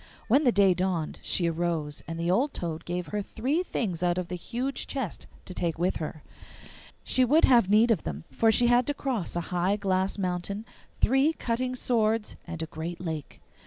[0.27, 4.17] When the day dawned she arose, and the old toad gave her three things out
[4.17, 6.23] of the huge chest to take with her.
[7.03, 10.65] She would have need of them, for she had to cross a high glass mountain,
[10.99, 13.43] three cutting swords, and a great lake.